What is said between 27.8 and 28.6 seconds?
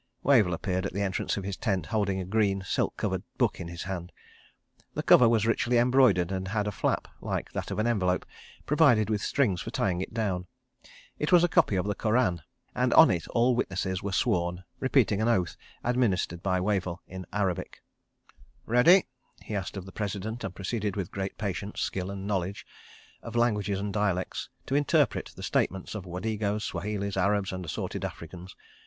Africans.